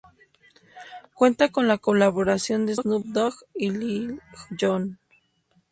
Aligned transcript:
Cuenta 1.13 1.49
con 1.51 1.67
la 1.67 1.77
colaboración 1.77 2.65
de 2.65 2.73
Snoop 2.73 3.05
Dogg 3.09 3.35
y 3.53 3.69
Lil 3.69 4.19
Jon. 4.59 4.97